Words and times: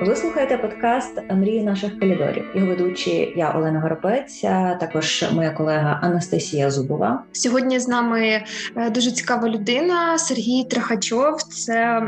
Ви 0.00 0.16
слухаєте 0.16 0.58
подкаст 0.58 1.22
Мрії 1.30 1.62
наших 1.62 1.98
коридорів. 1.98 2.44
Його 2.54 2.66
ведучі 2.66 3.32
я 3.36 3.50
Олена 3.50 3.80
Горопець, 3.80 4.40
також 4.80 5.24
моя 5.32 5.50
колега 5.50 5.98
Анастасія 6.02 6.70
Зубова. 6.70 7.22
Сьогодні 7.32 7.78
з 7.78 7.88
нами 7.88 8.42
е, 8.76 8.90
дуже 8.90 9.10
цікава 9.10 9.48
людина 9.48 10.18
Сергій 10.18 10.64
Трахачов. 10.64 11.42
Це 11.42 12.02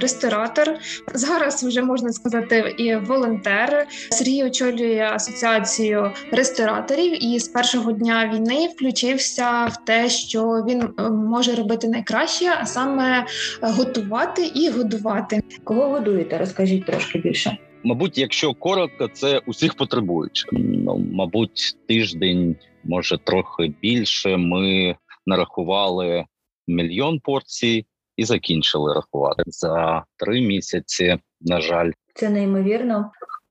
ресторатор. 0.00 0.74
Зараз 1.14 1.64
вже 1.64 1.82
можна 1.82 2.12
сказати 2.12 2.74
і 2.78 2.96
волонтер. 2.96 3.86
Сергій 4.10 4.44
очолює 4.44 5.10
асоціацію 5.14 6.10
рестораторів 6.32 7.24
і 7.24 7.38
з 7.38 7.48
першого 7.48 7.92
дня 7.92 8.30
війни 8.34 8.68
включився 8.76 9.66
в 9.66 9.84
те, 9.86 10.08
що 10.08 10.64
він 10.68 10.82
е, 10.82 11.10
може 11.10 11.54
робити 11.54 11.88
найкраще, 11.88 12.46
а 12.60 12.66
саме 12.66 13.26
готувати 13.60 14.50
і 14.54 14.70
годувати. 14.70 15.42
Кого 15.64 15.88
годуєте? 15.88 16.38
Розкажіть 16.38 16.86
трошки 16.86 17.18
більше. 17.18 17.37
Мабуть, 17.84 18.18
якщо 18.18 18.54
коротко, 18.54 19.08
це 19.08 19.38
усіх 19.38 19.74
потребуючих. 19.74 20.48
Ну, 20.52 20.98
мабуть, 21.12 21.76
тиждень, 21.88 22.56
може 22.84 23.18
трохи 23.18 23.74
більше. 23.82 24.36
Ми 24.36 24.96
нарахували 25.26 26.24
мільйон 26.66 27.20
порцій 27.20 27.86
і 28.16 28.24
закінчили 28.24 28.94
рахувати 28.94 29.42
за 29.46 30.04
три 30.16 30.40
місяці. 30.40 31.18
На 31.40 31.60
жаль, 31.60 31.90
це 32.14 32.30
неймовірно. 32.30 33.10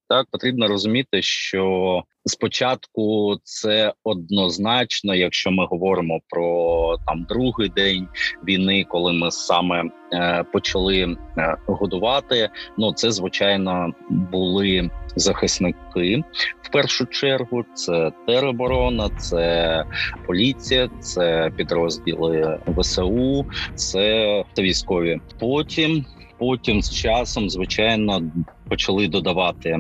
Так 0.09 0.27
потрібно 0.31 0.67
розуміти, 0.67 1.21
що 1.21 2.03
спочатку 2.25 3.35
це 3.43 3.93
однозначно, 4.03 5.15
якщо 5.15 5.51
ми 5.51 5.65
говоримо 5.65 6.19
про 6.29 6.97
там 7.07 7.25
другий 7.29 7.69
день 7.69 8.07
війни, 8.47 8.85
коли 8.89 9.13
ми 9.13 9.31
саме 9.31 9.83
е, 10.13 10.43
почали 10.53 11.17
е, 11.37 11.57
годувати. 11.67 12.49
Ну 12.77 12.93
це 12.93 13.11
звичайно 13.11 13.93
були 14.09 14.89
захисники 15.15 16.23
в 16.61 16.69
першу 16.71 17.05
чергу. 17.05 17.65
Це 17.73 18.11
тероборона, 18.27 19.09
це 19.09 19.83
поліція, 20.27 20.89
це 20.99 21.51
підрозділи 21.55 22.59
ВСУ, 22.67 23.45
це 23.75 24.43
військові. 24.57 25.19
Потім 25.39 26.05
Потім 26.37 26.81
з 26.81 26.91
часом, 26.91 27.49
звичайно, 27.49 28.21
почали 28.69 29.07
додавати 29.07 29.77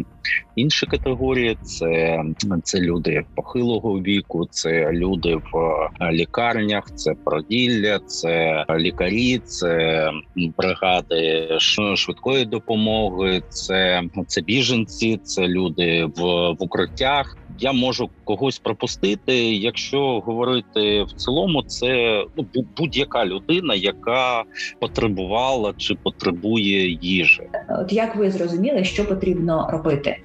інші 0.55 0.85
категорії: 0.85 1.57
це 1.63 2.23
це 2.63 2.79
люди 2.79 3.25
похилого 3.35 3.99
віку, 3.99 4.47
це 4.51 4.91
люди 4.91 5.35
в 5.35 5.57
е, 6.01 6.11
лікарнях, 6.11 6.95
це 6.95 7.13
проділля, 7.25 7.99
це 7.99 8.65
лікарі, 8.77 9.37
це 9.37 10.11
бригади 10.57 11.47
швидкої 11.95 12.45
допомоги, 12.45 13.41
це 13.49 14.03
це 14.27 14.41
біженці, 14.41 15.17
це 15.23 15.47
люди 15.47 16.05
в, 16.05 16.21
в 16.51 16.63
укриттях 16.63 17.37
я 17.59 17.73
можу 17.73 18.09
когось 18.23 18.59
пропустити. 18.59 19.55
Якщо 19.55 20.19
говорити 20.19 21.03
в 21.03 21.11
цілому, 21.11 21.63
це 21.63 22.23
ну 22.37 22.65
будь-яка 22.77 23.25
людина, 23.25 23.75
яка 23.75 24.43
потребувала 24.79 25.73
чи 25.77 25.95
потребує 25.95 26.89
їжі. 27.01 27.41
От 27.69 27.93
як 27.93 28.15
ви 28.15 28.31
зрозуміли, 28.31 28.83
що 28.83 29.05
потрібно 29.05 29.69
робити? 29.71 30.17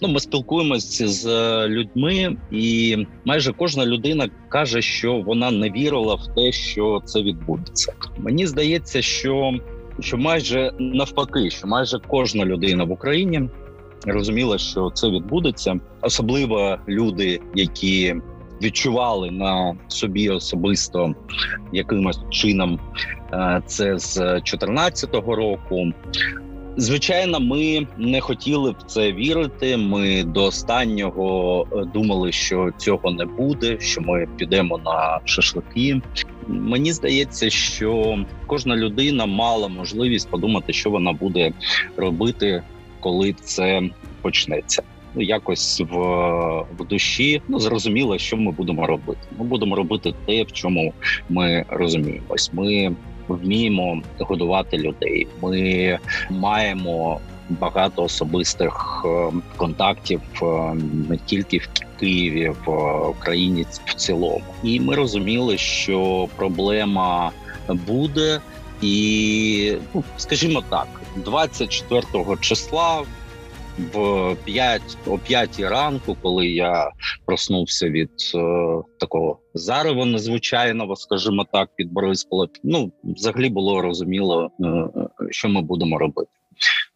Ну, 0.00 0.08
ми 0.08 0.20
спілкуємося 0.20 1.08
з 1.08 1.26
людьми, 1.68 2.36
і 2.50 2.96
майже 3.24 3.52
кожна 3.52 3.86
людина 3.86 4.28
каже, 4.48 4.82
що 4.82 5.20
вона 5.20 5.50
не 5.50 5.70
вірила 5.70 6.14
в 6.14 6.34
те, 6.34 6.52
що 6.52 7.02
це 7.04 7.22
відбудеться. 7.22 7.92
Мені 8.18 8.46
здається, 8.46 9.02
що 9.02 9.52
що 10.00 10.16
майже 10.16 10.72
навпаки, 10.78 11.50
що 11.50 11.66
майже 11.66 11.98
кожна 12.08 12.44
людина 12.44 12.84
в 12.84 12.92
Україні 12.92 13.48
розуміла, 14.06 14.58
що 14.58 14.90
це 14.94 15.08
відбудеться, 15.08 15.80
особливо 16.02 16.78
люди, 16.88 17.40
які 17.54 18.14
відчували 18.62 19.30
на 19.30 19.76
собі 19.88 20.28
особисто 20.30 21.14
якимось 21.72 22.20
чином 22.30 22.80
е, 23.32 23.62
це 23.66 23.98
з 23.98 24.16
2014 24.16 25.14
року. 25.14 25.92
Звичайно, 26.76 27.40
ми 27.40 27.86
не 27.98 28.20
хотіли 28.20 28.70
в 28.70 28.82
це 28.86 29.12
вірити. 29.12 29.76
Ми 29.76 30.24
до 30.24 30.44
останнього 30.44 31.66
е, 31.72 31.84
думали, 31.94 32.32
що 32.32 32.70
цього 32.76 33.10
не 33.10 33.24
буде. 33.24 33.76
Що 33.80 34.00
ми 34.00 34.26
підемо 34.36 34.78
на 34.84 35.20
шашлики. 35.24 36.00
Мені 36.48 36.92
здається, 36.92 37.50
що 37.50 38.18
кожна 38.46 38.76
людина 38.76 39.26
мала 39.26 39.68
можливість 39.68 40.30
подумати, 40.30 40.72
що 40.72 40.90
вона 40.90 41.12
буде 41.12 41.52
робити 41.96 42.62
коли 43.04 43.32
це 43.32 43.82
почнеться. 44.22 44.82
Ну, 45.14 45.22
якось 45.22 45.80
в 45.80 45.96
в 46.78 46.86
душі 46.88 47.42
ну 47.48 47.60
зрозуміло, 47.60 48.18
що 48.18 48.36
ми 48.36 48.52
будемо 48.52 48.86
робити. 48.86 49.20
Ми 49.38 49.44
будемо 49.44 49.76
робити 49.76 50.14
те, 50.26 50.42
в 50.42 50.52
чому 50.52 50.92
ми 51.28 51.64
розуміємось. 51.68 52.50
Ми 52.52 52.94
вміємо 53.28 54.02
годувати 54.18 54.78
людей. 54.78 55.26
Ми 55.42 55.98
маємо 56.30 57.20
багато 57.50 58.02
особистих 58.02 59.04
е, 59.04 59.32
контактів 59.56 60.20
е, 60.42 60.74
не 61.08 61.16
тільки 61.26 61.58
в 61.58 61.68
Києві, 62.00 62.52
в 62.66 62.70
Україні 63.08 63.66
в 63.84 63.94
цілому. 63.94 64.44
І 64.62 64.80
ми 64.80 64.94
розуміли, 64.94 65.58
що 65.58 66.28
проблема 66.36 67.30
буде, 67.68 68.40
і 68.82 69.76
ну 69.94 70.04
скажімо 70.16 70.62
так, 70.68 70.86
24 71.16 72.36
числа 72.40 73.04
в 73.78 74.36
5, 74.44 74.82
о 75.06 75.18
5 75.18 75.60
ранку, 75.60 76.16
коли 76.22 76.48
я 76.48 76.90
проснувся 77.26 77.88
від 77.88 78.10
е, 78.34 78.38
такого 79.00 79.38
зарева 79.54 80.06
незвичайного, 80.06 80.96
скажімо 80.96 81.46
так, 81.52 81.68
під 81.76 81.92
Бориспола, 81.92 82.48
ну 82.64 82.92
взагалі 83.04 83.50
було 83.50 83.82
розуміло, 83.82 84.50
е, 84.60 84.88
що 85.30 85.48
ми 85.48 85.62
будемо 85.62 85.98
робити. 85.98 86.30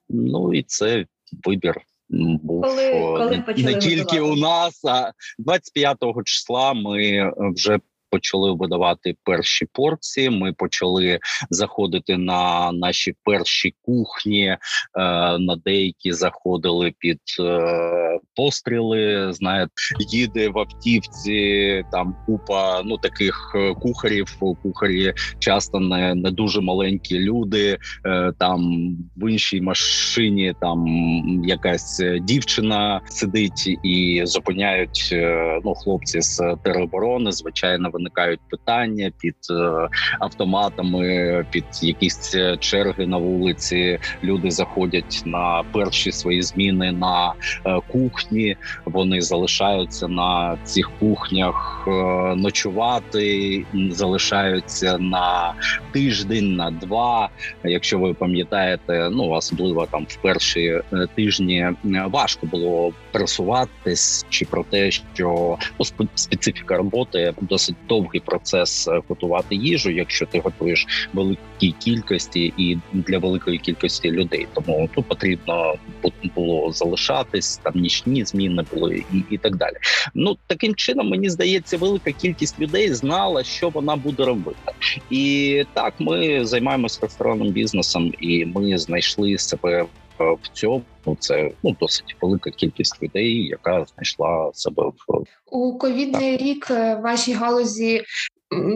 Ну 0.09 0.55
і 0.55 0.63
це 0.63 1.07
вибір. 1.45 1.81
Був 2.11 2.63
коли, 2.63 2.91
коли 2.93 3.45
не, 3.57 3.63
не 3.63 3.75
тільки 3.75 4.21
у 4.21 4.37
нас, 4.37 4.85
а 4.85 5.13
25 5.39 5.97
числа 6.25 6.73
ми 6.73 7.33
вже 7.39 7.79
почали 8.11 8.53
видавати 8.53 9.15
перші 9.25 9.67
порції. 9.73 10.31
Ми 10.31 10.53
почали 10.53 11.19
заходити 11.51 12.17
на 12.17 12.73
наші 12.73 13.15
перші 13.25 13.75
кухні. 13.83 14.47
Е, 14.47 14.59
на 15.39 15.57
деякі 15.65 16.13
заходили 16.13 16.93
під 16.99 17.21
е, 17.41 18.19
постріли. 18.35 19.33
Знаєте, 19.33 19.73
їде 20.09 20.49
в 20.49 20.59
автівці 20.59 21.85
там 21.93 22.17
купа 22.27 22.83
ну 22.83 22.99
таких 22.99 23.53
е, 23.55 23.75
кухарів. 23.75 24.39
Кухарі 24.63 25.15
часто 25.39 25.81
не 25.81 26.15
не 26.15 26.31
дуже 26.31 26.61
маленькі 26.61 27.19
люди. 27.19 27.79
Там 28.39 28.91
в 29.17 29.31
іншій 29.31 29.61
машині 29.61 30.55
там 30.61 30.87
якась 31.45 32.03
дівчина 32.21 33.01
сидить 33.05 33.79
і 33.85 34.23
зупиняють 34.25 35.15
ну 35.65 35.75
хлопці 35.75 36.21
з 36.21 36.57
тероборони. 36.65 37.33
Звичайно, 37.33 37.91
виникають 37.99 38.41
питання 38.51 39.11
під 39.21 39.35
е, 39.51 39.89
автоматами, 40.21 41.47
під 41.51 41.65
якісь 41.83 42.35
е, 42.35 42.57
черги 42.61 43.07
на 43.07 43.17
вулиці. 43.17 43.99
Люди 44.25 44.51
заходять 44.51 45.23
на 45.25 45.65
перші 45.73 46.13
свої 46.13 46.43
зміни 46.43 46.93
на 46.93 47.33
е, 47.67 47.81
кухні. 47.93 48.57
Вони 48.85 49.21
залишаються 49.21 50.09
на 50.09 50.59
цих 50.65 50.91
кухнях 51.01 51.85
ночувати, 52.37 53.65
залишаються 53.91 54.99
на 54.99 55.55
тиждень, 55.93 56.57
на 56.57 56.71
два. 56.71 57.29
Якщо 57.65 57.99
ви 57.99 58.15
пам'ятаєте, 58.15 59.09
ну 59.13 59.29
особливо 59.31 59.87
там 59.87 60.07
в 60.09 60.17
перші 60.17 60.81
тижні 61.15 61.69
важко 61.85 62.47
було 62.47 62.93
просуватись, 63.13 64.27
чи 64.29 64.45
про 64.45 64.65
те, 64.65 64.91
що 64.91 65.59
ну, 65.79 66.09
специфіка 66.15 66.77
роботи 66.77 67.35
досить 67.41 67.77
довгий 67.89 68.21
процес 68.21 68.89
е, 68.89 69.01
готувати 69.09 69.55
їжу, 69.55 69.91
якщо 69.91 70.27
ти 70.27 70.41
готуєш 70.41 71.09
великій 71.13 71.75
кількості 71.79 72.53
і 72.57 72.79
для 72.93 73.19
великої 73.19 73.59
кількості 73.59 74.11
людей. 74.11 74.47
Тому 74.55 74.89
тут 74.95 75.07
потрібно 75.09 75.75
було 76.35 76.73
залишатись 76.73 77.57
там 77.57 77.73
нічні 77.77 78.25
зміни 78.25 78.65
були 78.75 79.05
і, 79.13 79.23
і 79.31 79.39
так 79.39 79.57
далі. 79.57 79.75
Ну 80.15 80.37
таким 80.47 80.75
чином 80.75 81.09
мені 81.09 81.31
здається, 81.31 81.77
велика 81.77 82.13
кількість 82.13 82.61
людей 82.61 82.95
знала, 82.95 83.45
що 83.45 83.69
вона 83.69 83.97
буде 83.97 84.25
робити, 84.25 84.59
і 85.11 85.65
так 85.75 85.95
ми 85.99 86.45
займаємося 86.47 86.99
ресторанним 87.03 87.53
бізнесом, 87.53 88.13
і 88.21 88.47
ми 88.47 88.79
знайшли 88.79 89.39
себе 89.39 89.85
в 90.25 90.49
цьому 90.53 90.85
це 91.19 91.51
ну 91.63 91.77
досить 91.81 92.17
велика 92.23 92.51
кількість 92.51 93.03
людей, 93.03 93.47
яка 93.47 93.87
знайшла 93.95 94.51
себе 94.55 94.83
в 94.83 95.25
у 95.51 95.79
ковідний 95.79 96.37
рік. 96.37 96.67
Е, 96.71 97.01
вашій 97.05 97.33
галузі 97.33 98.03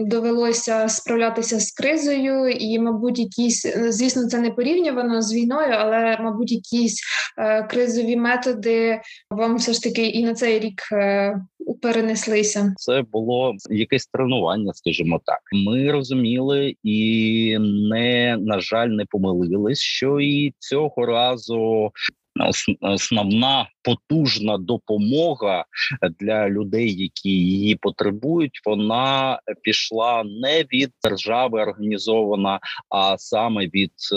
довелося 0.05 0.89
справлятися 0.89 1.59
з 1.59 1.71
кризою, 1.71 2.49
і, 2.49 2.79
мабуть, 2.79 3.19
якісь 3.19 3.65
звісно, 3.89 4.27
це 4.27 4.39
не 4.39 4.51
порівнювано 4.51 5.21
з 5.21 5.33
війною, 5.33 5.73
але 5.73 6.17
мабуть, 6.21 6.51
якісь 6.51 7.01
е, 7.37 7.63
кризові 7.63 8.15
методи 8.15 9.01
вам 9.29 9.55
все 9.55 9.73
ж 9.73 9.83
таки 9.83 10.07
і 10.07 10.25
на 10.25 10.33
цей 10.33 10.59
рік 10.59 10.81
е, 10.91 11.35
перенеслися. 11.83 12.73
Це 12.77 13.03
було 13.11 13.55
якесь 13.69 14.07
тренування, 14.07 14.73
скажімо 14.73 15.21
так. 15.25 15.39
Ми 15.53 15.91
розуміли 15.91 16.75
і 16.83 17.57
не 17.89 18.37
на 18.37 18.59
жаль 18.59 18.87
не 18.87 19.05
помилились, 19.05 19.79
що 19.79 20.19
і 20.19 20.53
цього 20.59 21.05
разу 21.05 21.91
основна 22.81 23.67
потужна 23.83 24.57
допомога 24.57 25.65
для 26.19 26.49
людей, 26.49 26.95
які 26.95 27.29
її 27.29 27.75
потребують. 27.75 28.61
Вона 28.65 29.39
пішла 29.61 30.23
не 30.23 30.63
від 30.73 30.91
держави 31.03 31.61
організована, 31.61 32.59
а 32.89 33.17
саме 33.17 33.65
від 33.65 33.91
е, 34.13 34.15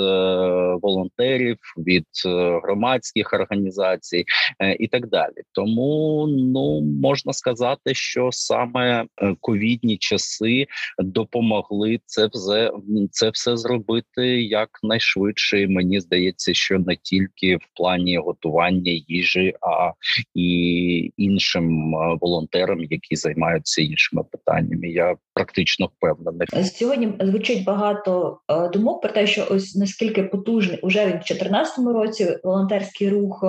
волонтерів, 0.82 1.56
від 1.78 2.06
е, 2.26 2.60
громадських 2.64 3.32
організацій 3.32 4.24
е, 4.60 4.76
і 4.80 4.88
так 4.88 5.08
далі. 5.08 5.34
Тому 5.52 6.26
ну 6.28 6.80
можна 6.80 7.32
сказати, 7.32 7.94
що 7.94 8.28
саме 8.32 9.04
е, 9.22 9.36
ковідні 9.40 9.96
часи 9.96 10.66
допомогли 10.98 12.00
це 12.06 12.28
все 12.32 12.72
це 13.10 13.30
все 13.30 13.56
зробити 13.56 14.42
якнайшвидше. 14.42 15.66
Мені 15.68 16.00
здається, 16.00 16.54
що 16.54 16.78
не 16.78 16.96
тільки 17.02 17.56
в 17.56 17.68
плані 17.74 18.05
готування 18.14 18.92
їжі 18.92 19.54
а 19.60 19.92
і 20.34 21.12
іншим 21.16 21.94
волонтерам, 22.20 22.80
які 22.80 23.16
займаються 23.16 23.82
іншими 23.82 24.22
питаннями. 24.32 24.88
Я 24.88 25.16
практично 25.34 25.86
впевнений. 25.86 26.64
Сьогодні 26.64 27.12
звучить 27.20 27.64
багато 27.64 28.38
думок 28.72 29.02
про 29.02 29.12
те, 29.12 29.26
що 29.26 29.46
ось 29.50 29.76
наскільки 29.76 30.22
потужний 30.22 30.80
уже 30.82 31.00
він 31.00 31.08
в 31.08 31.12
2014 31.12 31.78
році 31.78 32.38
волонтерський 32.44 33.08
рух 33.08 33.44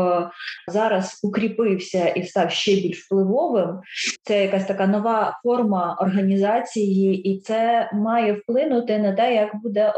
зараз 0.68 1.20
укріпився 1.24 2.08
і 2.08 2.24
став 2.24 2.52
ще 2.52 2.72
більш 2.76 3.06
впливовим. 3.06 3.80
Це 4.24 4.42
якась 4.42 4.66
така 4.66 4.88
нова 4.88 5.40
форма 5.44 5.98
організації, 6.02 7.16
і 7.16 7.40
це 7.40 7.90
має 7.94 8.34
вплинути 8.34 8.98
на 8.98 9.14
те, 9.14 9.36
як 9.36 9.62
буде 9.64 9.94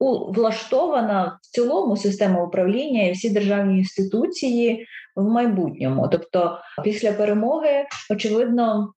влаштована 0.00 1.38
в 1.42 1.46
цілому 1.46 1.96
система 1.96 2.44
управління 2.44 3.02
і 3.02 3.12
всі 3.12 3.30
державні 3.30 3.78
інституції 3.78 4.86
в 5.16 5.24
майбутньому. 5.24 6.08
Тобто, 6.08 6.58
після 6.84 7.12
перемоги, 7.12 7.84
очевидно, 8.10 8.92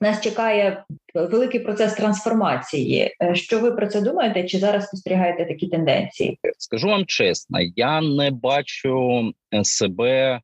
нас 0.00 0.20
чекає 0.20 0.84
великий 1.14 1.60
процес 1.60 1.94
трансформації. 1.94 3.16
Е, 3.22 3.34
що 3.34 3.60
ви 3.60 3.72
про 3.72 3.86
це 3.86 4.00
думаєте? 4.00 4.44
Чи 4.44 4.58
зараз 4.58 4.86
спостерігаєте 4.86 5.46
такі 5.46 5.66
тенденції? 5.66 6.38
Скажу 6.58 6.88
вам 6.88 7.06
чесно, 7.06 7.58
я 7.76 8.00
не 8.00 8.30
бачу 8.30 9.22
е, 9.54 9.64
себе 9.64 10.40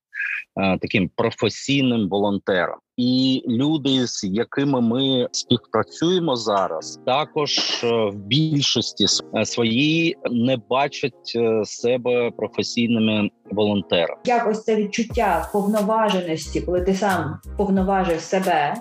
таким 0.80 1.10
професійним 1.16 2.08
волонтером. 2.08 2.78
І 2.96 3.42
люди, 3.48 4.06
з 4.06 4.24
якими 4.24 4.80
ми 4.80 5.28
співпрацюємо 5.32 6.36
зараз, 6.36 7.00
також 7.06 7.58
е, 7.84 7.86
в 8.10 8.14
більшості 8.14 9.06
е, 9.36 9.44
своїй 9.46 10.16
не 10.30 10.56
бачать 10.56 11.38
себе 11.64 12.30
професійними 12.30 13.30
волонтерами. 13.50 14.20
Як 14.24 14.48
ось 14.48 14.64
це 14.64 14.76
відчуття 14.76 15.48
повноваженості, 15.52 16.60
коли 16.60 16.80
ти 16.80 16.94
сам 16.94 17.38
повноважив 17.56 18.20
себе 18.20 18.74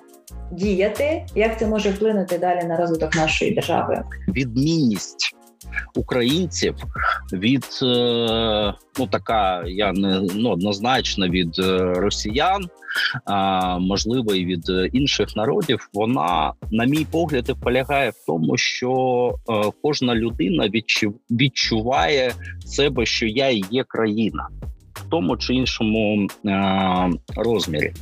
діяти, 0.52 1.26
як 1.36 1.60
це 1.60 1.68
може 1.68 1.90
вплинути 1.90 2.38
далі 2.38 2.68
на 2.68 2.78
розвиток 2.78 3.16
нашої 3.16 3.52
держави? 3.52 4.04
Відмінність 4.28 5.36
українців 5.96 6.75
від 7.34 7.66
е, 7.84 8.74
ну 9.00 9.08
така 9.12 9.63
я 9.68 9.92
не 9.92 10.22
ну, 10.36 10.50
однозначно 10.50 11.28
від 11.28 11.60
е, 11.60 11.78
росіян, 11.80 12.66
а 13.25 13.80
можливо 13.80 14.36
і 14.36 14.46
від 14.46 14.63
інших 14.94 15.36
народів. 15.36 15.90
Вона, 15.94 16.54
на 16.72 16.86
мій 16.86 17.06
погляд, 17.12 17.50
і 17.50 17.54
полягає 17.54 18.10
в 18.10 18.25
тому, 18.28 18.58
що 18.58 18.92
е, 19.50 19.72
кожна 19.81 20.16
людина 20.16 20.69
відчуває 21.31 22.34
себе, 22.66 23.06
що 23.06 23.25
я 23.25 23.50
і 23.50 23.64
є 23.72 23.84
країна. 23.84 24.48
Тому 25.12 25.38
чи 25.38 25.54
іншому 25.54 26.28
е, 26.46 27.10
розмірі 27.36 27.94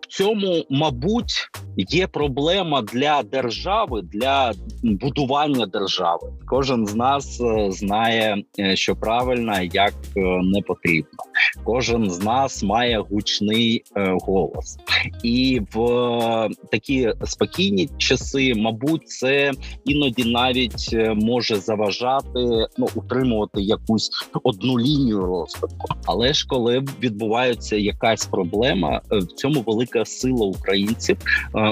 в 0.00 0.06
цьому, 0.06 0.64
мабуть, 0.70 1.48
є 1.76 2.06
проблема 2.06 2.82
для 2.82 3.22
держави 3.22 4.02
для 4.12 4.52
будування 4.82 5.66
держави. 5.66 6.32
Кожен 6.46 6.86
з 6.86 6.94
нас 6.94 7.40
е, 7.40 7.70
знає, 7.70 8.42
е, 8.58 8.76
що 8.76 8.96
правильно, 8.96 9.60
як 9.72 9.94
е, 10.16 10.20
не 10.42 10.60
потрібно. 10.62 11.18
Кожен 11.64 12.10
з 12.10 12.24
нас 12.24 12.62
має 12.62 12.98
гучний 12.98 13.82
голос, 14.26 14.78
і 15.22 15.60
в 15.74 16.48
такі 16.70 17.12
спокійні 17.24 17.88
часи, 17.98 18.54
мабуть, 18.56 19.08
це 19.08 19.52
іноді 19.84 20.24
навіть 20.24 20.96
може 21.14 21.56
заважати 21.56 22.66
ну 22.78 22.88
утримувати 22.94 23.62
якусь 23.62 24.10
одну 24.42 24.78
лінію 24.78 25.26
розвитку. 25.26 25.88
Але 26.06 26.32
ж 26.32 26.46
коли 26.48 26.84
відбувається 27.02 27.76
якась 27.76 28.26
проблема, 28.26 29.00
в 29.10 29.26
цьому 29.26 29.60
велика 29.60 30.04
сила 30.04 30.46
українців. 30.46 31.16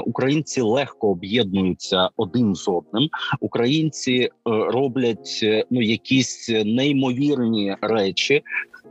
Українці 0.00 0.60
легко 0.60 1.08
об'єднуються 1.08 2.08
один 2.16 2.54
з 2.54 2.68
одним. 2.68 3.08
Українці 3.40 4.12
е, 4.12 4.30
роблять 4.44 5.40
е, 5.42 5.64
ну 5.70 5.82
якісь 5.82 6.48
неймовірні 6.64 7.76
речі. 7.80 8.42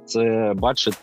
Це 0.06 0.54
бачить 0.56 0.98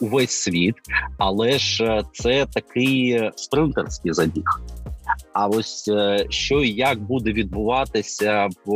увесь 0.00 0.30
світ, 0.30 0.74
але 1.18 1.58
ж 1.58 2.02
це 2.12 2.46
такий 2.54 3.30
спринтерський 3.36 4.12
забіг. 4.12 4.44
А 5.32 5.46
ось 5.46 5.88
е, 5.88 6.26
що 6.28 6.62
і 6.62 6.70
як 6.70 7.02
буде 7.02 7.32
відбуватися 7.32 8.48
в 8.66 8.72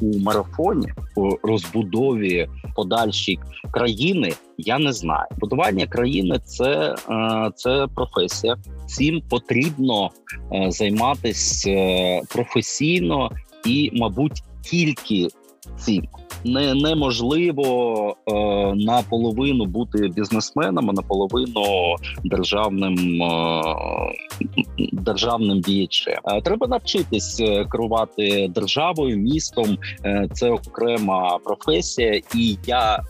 у 0.00 0.18
марафоні 0.18 0.88
у 1.16 1.36
розбудові 1.42 2.48
подальшій 2.76 3.38
країни, 3.70 4.32
я 4.58 4.78
не 4.78 4.92
знаю. 4.92 5.26
Будування 5.38 5.86
країни 5.86 6.38
це, 6.44 6.94
е, 7.10 7.50
це 7.54 7.86
професія. 7.94 8.56
Цим 8.86 9.22
потрібно 9.30 10.10
е, 10.52 10.70
займатися 10.70 12.20
професійно 12.28 13.30
і, 13.64 13.90
мабуть, 13.94 14.42
тільки 14.62 15.28
цим 15.78 16.08
не 16.46 16.74
неможливо 16.74 18.16
е, 18.26 18.32
наполовину 18.74 19.64
бути 19.64 20.08
бізнесменом, 20.08 20.90
а 20.90 20.92
наполовину 20.92 21.96
державним 22.24 23.22
е, 23.22 23.62
державним 24.92 25.60
діячем. 25.60 26.14
Е, 26.24 26.40
треба 26.40 26.66
навчитись 26.66 27.40
е, 27.40 27.64
керувати 27.64 28.48
державою, 28.54 29.16
містом. 29.16 29.78
Е, 30.04 30.28
це 30.32 30.50
окрема 30.50 31.38
професія, 31.44 32.20
і 32.34 32.58
я 32.66 33.00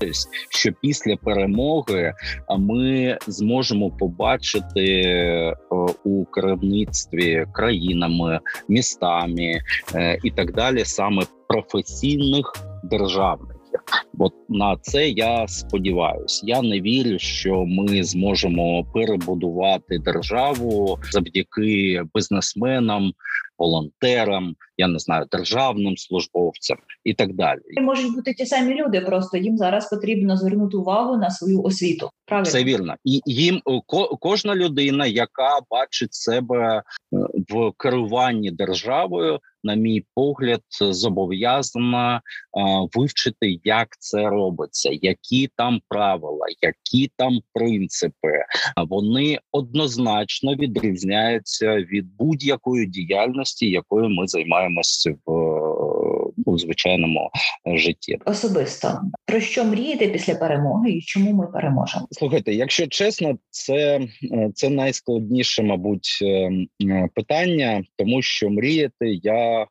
що 0.48 0.72
після 0.80 1.16
перемоги 1.16 2.14
ми 2.58 3.18
зможемо 3.26 3.90
побачити 3.90 5.54
у 6.04 6.24
керівництві 6.24 7.46
країнами, 7.52 8.40
містами 8.68 9.60
і 10.22 10.30
так 10.30 10.54
далі, 10.54 10.84
саме 10.84 11.22
професійних 11.48 12.52
державників. 12.88 13.56
От 14.18 14.32
на 14.48 14.76
це 14.82 15.08
я 15.08 15.48
сподіваюся. 15.48 16.42
Я 16.46 16.62
не 16.62 16.80
вірю, 16.80 17.18
що 17.18 17.64
ми 17.66 18.04
зможемо 18.04 18.84
перебудувати 18.94 19.98
державу 19.98 20.98
завдяки 21.10 22.02
бізнесменам, 22.14 23.12
волонтерам, 23.58 24.54
я 24.76 24.88
не 24.88 24.98
знаю, 24.98 25.26
державним 25.30 25.96
службовцям 25.96 26.76
і 27.04 27.14
так 27.14 27.34
далі. 27.34 27.60
Можуть 27.80 28.14
бути 28.14 28.34
ті 28.34 28.46
самі 28.46 28.74
люди, 28.74 29.00
просто 29.00 29.36
їм 29.36 29.56
зараз 29.56 29.90
потрібно 29.90 30.36
звернути 30.36 30.76
увагу 30.76 31.16
на 31.16 31.30
свою 31.30 31.62
освіту. 31.62 32.10
Правильно? 32.26 32.48
Все 32.48 32.64
вірно, 32.64 32.94
і 33.04 33.20
їм 33.26 33.60
кожна 34.20 34.54
людина, 34.54 35.06
яка 35.06 35.58
бачить 35.70 36.14
себе 36.14 36.76
е, 36.76 36.82
в 37.48 37.72
керуванні 37.78 38.50
державою, 38.50 39.40
на 39.64 39.74
мій 39.74 40.04
погляд, 40.14 40.60
зобов'язана 40.80 42.20
вивчити, 42.94 43.60
як 43.64 43.88
це 43.98 44.28
робиться, 44.28 44.90
які 44.92 45.50
там 45.56 45.80
правила, 45.88 46.46
які 46.62 47.10
там 47.16 47.40
принципи. 47.54 48.32
Вони 48.88 49.38
однозначно 49.52 50.54
відрізняються 50.54 51.76
від 51.76 52.16
будь-якої 52.16 52.86
діяльності, 52.86 53.70
якою 53.70 54.08
ми 54.08 54.26
займаємося 54.26 55.14
в 55.26 55.32
у 56.56 56.58
звичайному 56.58 57.30
житті. 57.66 58.18
Особисто 58.25 59.00
про 59.26 59.40
що 59.40 59.64
мрієте 59.64 60.08
після 60.08 60.34
перемоги, 60.34 60.90
і 60.90 61.00
чому 61.00 61.32
ми 61.32 61.46
переможемо? 61.46 62.06
Слухайте, 62.10 62.54
якщо 62.54 62.86
чесно, 62.86 63.38
це 63.50 64.00
це 64.54 64.70
найскладніше, 64.70 65.62
мабуть, 65.62 66.25
питання, 67.14 67.84
тому 67.96 68.22
що 68.22 68.50
мріяти 68.50 69.20
я 69.22 69.66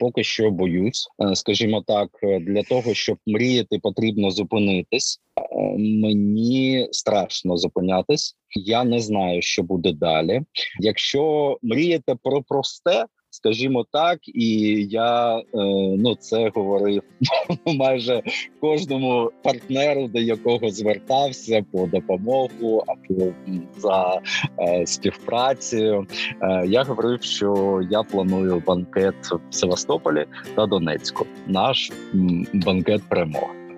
поки 0.00 0.24
що 0.24 0.50
боюсь. 0.50 1.08
Е, 1.22 1.36
скажімо 1.36 1.84
так, 1.86 2.08
е, 2.22 2.40
для 2.40 2.62
того, 2.62 2.94
щоб 2.94 3.18
мріяти, 3.26 3.78
потрібно 3.78 4.30
зупинитись. 4.30 5.20
Е, 5.38 5.78
мені 5.78 6.88
страшно 6.90 7.56
зупинятись. 7.56 8.36
Я 8.56 8.84
не 8.84 9.00
знаю, 9.00 9.42
що 9.42 9.62
буде 9.62 9.92
далі. 9.92 10.40
Якщо 10.80 11.58
мрієте 11.62 12.14
про 12.22 12.42
просте, 12.42 13.04
скажімо 13.30 13.86
так, 13.92 14.18
і 14.24 14.60
я 14.90 15.38
е, 15.38 15.42
ну 15.98 16.14
це 16.14 16.50
говорив 16.54 17.02
майже 17.66 18.22
кожному 18.60 19.30
партнеру, 19.42 20.08
до 20.08 20.18
якого 20.20 20.70
звертався 20.70 21.64
по 21.72 21.86
допомогу 21.86 22.84
або 22.86 23.32
за 23.78 24.20
е, 24.60 24.86
співпрацею. 24.86 26.06
Е, 26.42 26.66
я 26.66 26.82
говорив, 26.82 27.22
що 27.22 27.80
я 27.90 28.02
планую 28.02 28.62
банкет 28.66 29.14
в 29.50 29.54
Севастополі 29.54 30.24
та 30.54 30.66
Донецьку. 30.66 31.26
Наш 31.46 31.92
банкет 32.52 33.02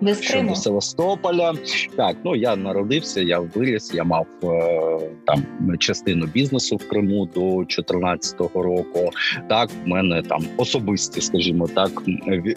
Без 0.03 0.21
Щодо 0.21 0.55
Севастополя, 0.55 1.53
так 1.95 2.17
ну 2.23 2.35
я 2.35 2.55
народився, 2.55 3.21
я 3.21 3.39
виріс. 3.39 3.93
Я 3.93 4.03
мав 4.03 4.27
е, 4.43 4.99
там 5.25 5.45
частину 5.79 6.25
бізнесу 6.25 6.75
в 6.75 6.87
Криму 6.87 7.25
до 7.25 7.39
2014 7.39 8.39
року. 8.39 9.11
Так, 9.49 9.69
в 9.85 9.87
мене 9.87 10.21
там 10.21 10.45
особисті, 10.57 11.21
скажімо 11.21 11.67
так, 11.67 11.89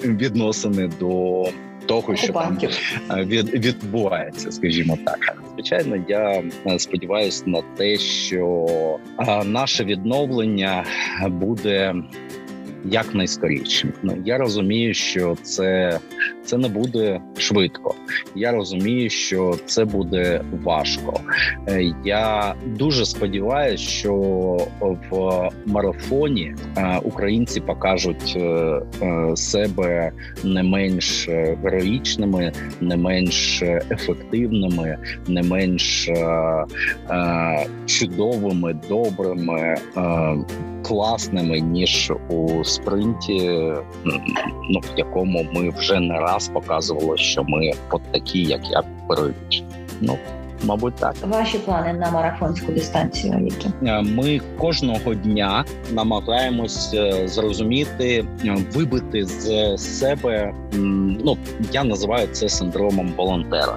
відносини 0.05 0.91
до 1.01 1.45
того, 1.87 2.17
що 2.17 2.33
там 2.33 2.59
е, 3.11 3.25
від, 3.25 3.55
відбувається, 3.55 4.53
скажімо 4.53 4.99
так. 5.05 5.43
Звичайно, 5.55 6.05
я 6.09 6.43
е, 6.67 6.79
сподіваюся 6.79 7.43
на 7.47 7.63
те, 7.77 7.97
що 7.97 8.67
наше 9.45 9.85
відновлення 9.85 10.85
буде 11.29 11.95
якнайскоріше. 12.91 13.93
Ну 14.03 14.23
я 14.25 14.39
розумію, 14.39 14.95
що 14.95 15.37
це 15.43 15.99
це 16.47 16.59
не 16.59 16.69
буде 16.69 17.21
швидко. 17.39 17.95
Я 18.35 18.53
розумію, 18.53 19.11
що 19.11 19.57
це 19.67 19.85
буде 19.85 20.41
важко. 20.65 21.21
Е, 21.69 21.93
я 22.05 22.55
дуже 22.67 23.05
сподіваюся, 23.05 23.85
що 23.85 24.15
в 25.11 25.49
марафоні 25.67 26.55
е, 26.77 27.01
українці 27.03 27.61
покажуть 27.61 28.37
е, 28.37 28.81
себе 29.37 30.13
не 30.45 30.63
менш 30.63 31.29
героїчними, 31.65 32.53
не 32.81 32.97
менш 32.97 33.63
ефективними, 33.91 34.99
не 35.29 35.43
менш 35.43 36.11
чудовими, 37.87 38.77
добрими, 38.89 39.77
класними 40.87 41.61
ніж 41.61 42.13
у 42.29 42.65
спринті, 42.65 43.51
ну 44.71 44.81
в 44.81 44.99
якому 44.99 45.47
ми 45.53 45.71
вже 45.71 46.01
не 46.01 46.21
раз 46.21 46.49
показували, 46.49 47.17
що 47.17 47.45
ми 47.45 47.73
от 47.91 48.03
такі, 48.13 48.43
як 48.43 48.71
я 48.71 48.83
Перович. 49.09 49.63
Ну 50.01 50.19
мабуть, 50.65 50.95
так 50.95 51.15
ваші 51.23 51.59
плани 51.59 51.93
на 51.93 52.11
марафонську 52.11 52.73
дистанцію. 52.73 53.35
які? 53.45 53.69
Е, 53.87 54.03
ми 54.03 54.41
кожного 54.59 55.15
дня 55.15 55.65
намагаємось 55.93 56.95
е, 56.95 57.29
зрозуміти, 57.29 58.25
е, 58.45 58.57
вибити 58.73 59.25
з 59.25 59.77
себе. 59.79 60.55
Ну 61.25 61.37
я 61.73 61.85
називаю 61.85 62.29
це 62.33 62.49
синдромом 62.49 63.13
волонтера. 63.17 63.77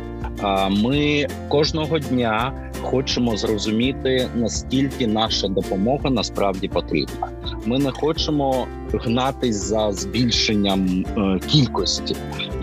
Ми 0.69 1.27
кожного 1.47 1.99
дня 1.99 2.53
хочемо 2.81 3.37
зрозуміти, 3.37 4.29
наскільки 4.35 5.07
наша 5.07 5.47
допомога 5.47 6.09
насправді 6.09 6.67
потрібна. 6.67 7.27
Ми 7.65 7.79
не 7.79 7.91
хочемо 7.91 8.67
гнатись 8.93 9.55
за 9.55 9.91
збільшенням 9.91 11.05
е, 11.17 11.39
кількості. 11.47 12.15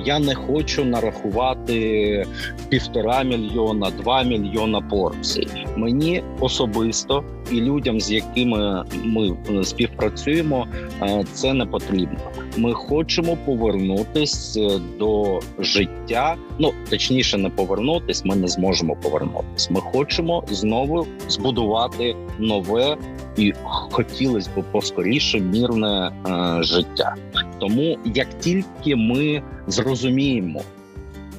Я 0.05 0.19
не 0.19 0.35
хочу 0.35 0.85
нарахувати 0.85 2.27
півтора 2.69 3.23
мільйона, 3.23 3.91
два 3.91 4.23
мільйона 4.23 4.81
порцій. 4.81 5.49
Мені 5.77 6.23
особисто 6.41 7.25
і 7.51 7.61
людям, 7.61 8.01
з 8.01 8.11
якими 8.13 8.85
ми 9.05 9.37
е, 9.51 9.65
співпрацюємо, 9.65 10.67
е, 11.03 11.25
це 11.33 11.53
не 11.53 11.67
потрібно. 11.67 12.19
Ми 12.57 12.75
хочемо 12.75 13.39
повернутись 13.45 14.57
е, 14.57 14.81
до 14.99 15.41
життя. 15.59 16.37
Ну 16.59 16.73
точніше, 16.91 17.39
не 17.39 17.51
повернутись. 17.51 18.25
Ми 18.25 18.37
не 18.37 18.49
зможемо 18.49 18.97
повернутись. 18.97 19.71
Ми 19.71 19.81
хочемо 19.81 20.45
знову 20.51 21.07
збудувати 21.29 22.17
нове 22.39 22.97
і 23.37 23.53
хотілося 23.91 24.51
б 24.57 24.65
поскоріше 24.73 25.41
мірне 25.41 26.13
життя. 26.61 27.15
Тому 27.59 27.99
як 28.05 28.39
тільки 28.39 28.97
ми 28.97 29.43
зрозуміємо, 29.67 30.63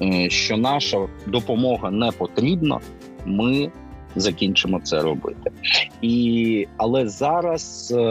е, 0.02 0.30
що 0.30 0.56
наша 0.56 1.08
допомога 1.26 1.90
не 1.90 2.10
потрібна, 2.10 2.80
ми 3.24 3.70
закінчимо 4.16 4.80
це 4.80 5.00
робити. 5.00 5.50
І 6.02 6.66
але 6.76 7.08
зараз 7.08 7.94
е, 7.96 8.04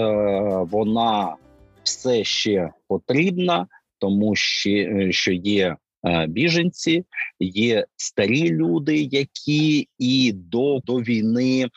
вона 0.71 1.35
все 1.83 2.23
ще 2.23 2.69
потрібна, 2.87 3.67
тому 3.99 4.35
що, 4.35 4.69
е, 4.69 5.11
що 5.11 5.31
є 5.31 5.75
Е, 5.86 5.86
біженці, 6.27 7.05
є 7.39 7.85
старі 7.95 8.49
люди, 8.51 8.97
які 8.97 9.89
і 9.97 10.31
до 10.31 10.79
до 10.85 10.95
війни 10.95 11.69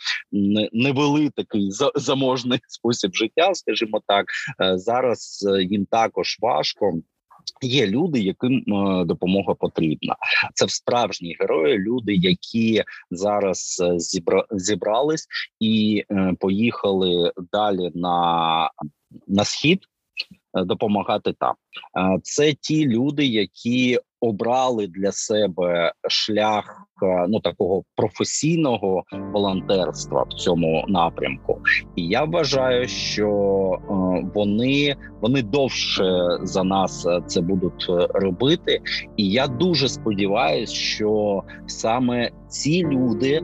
не 0.73 0.93
вели 0.93 1.31
такий 1.37 1.71
заможний 1.95 2.59
спосіб 2.69 3.15
життя, 3.15 3.55
скажімо 3.55 4.03
так. 4.07 4.27
Е, 4.63 4.79
зараз 4.79 5.47
е, 5.49 5.63
їм 5.63 5.87
також 5.87 6.37
важко. 6.41 6.93
Є 7.63 7.87
люди, 7.87 8.21
яким 8.21 8.65
допомога 9.07 9.55
потрібна. 9.55 10.17
Це 10.55 10.69
справжні 10.69 11.37
герої, 11.41 11.79
люди, 11.79 12.15
які 12.15 12.85
зараз 13.11 13.83
зібрались 14.51 15.27
і 15.61 16.05
поїхали 16.39 17.33
далі 17.53 17.91
на, 17.95 18.71
на 19.29 19.45
схід. 19.45 19.79
Допомагати 20.55 21.33
там 21.33 21.55
це 22.23 22.53
ті 22.53 22.87
люди, 22.87 23.27
які 23.27 23.99
обрали 24.21 24.87
для 24.87 25.13
себе 25.13 25.93
шлях 26.09 26.87
е, 27.03 27.27
ну 27.29 27.41
такого 27.41 27.83
професійного 27.97 29.05
волонтерства 29.33 30.27
в 30.31 30.35
цьому 30.35 30.85
напрямку, 30.89 31.59
і 31.97 32.07
я 32.07 32.25
вважаю, 32.25 32.89
що 32.89 33.29
е, 33.73 34.31
вони 34.35 34.97
вони 35.21 35.43
довше 35.43 36.05
за 36.43 36.65
нас 36.65 37.07
е, 37.07 37.21
це 37.27 37.41
будуть 37.41 37.87
робити. 38.15 38.81
І 39.17 39.31
я 39.31 39.47
дуже 39.47 39.89
сподіваюся, 39.89 40.75
що 40.75 41.43
саме 41.67 42.31
ці 42.49 42.85
люди 42.85 43.41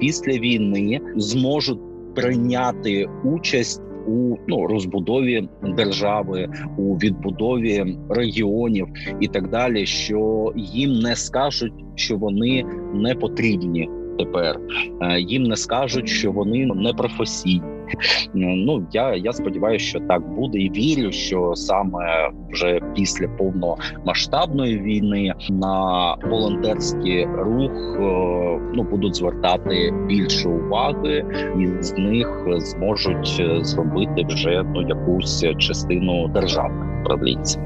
після 0.00 0.32
війни 0.32 1.00
зможуть 1.16 1.80
прийняти 2.14 3.08
участь 3.24 3.82
у 4.06 4.36
ну 4.48 4.66
розбудові 4.66 5.48
держави, 5.76 6.48
у 6.78 6.94
відбудові 6.94 7.96
регіонів 8.08 8.88
і 9.20 9.28
так 9.28 9.50
далі, 9.50 9.86
що 9.86 10.52
їм 10.56 10.92
не 10.98 11.16
скажуть, 11.16 11.72
що 11.94 12.16
вони 12.16 12.64
не 12.94 13.14
потрібні 13.14 13.88
тепер. 14.18 14.60
Е, 15.02 15.20
їм 15.20 15.42
не 15.42 15.56
скажуть, 15.56 16.08
що 16.08 16.32
вони 16.32 16.66
не 16.66 16.92
професійні. 16.92 17.75
Ну 18.34 18.86
я 18.92 19.14
я 19.14 19.32
сподіваюся, 19.32 19.84
що 19.84 20.00
так 20.00 20.34
буде, 20.34 20.58
і 20.58 20.70
вірю, 20.70 21.12
що 21.12 21.52
саме 21.54 22.30
вже 22.50 22.80
після 22.94 23.28
повномасштабної 23.28 24.78
війни 24.78 25.32
на 25.50 26.14
волонтерський 26.30 27.26
рух 27.26 27.96
е, 28.00 28.60
ну 28.74 28.82
будуть 28.90 29.16
звертати 29.16 29.94
більше 30.06 30.48
уваги, 30.48 31.24
і 31.60 31.82
з 31.82 31.98
них 31.98 32.46
зможуть 32.56 33.42
зробити 33.60 34.24
вже 34.28 34.64
ну 34.74 34.88
якусь 34.88 35.44
частину 35.58 36.28
державних 36.28 37.00
управлінців. 37.00 37.62